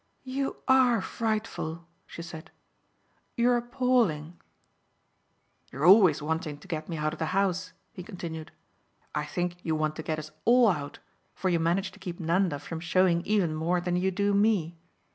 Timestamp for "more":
13.53-13.79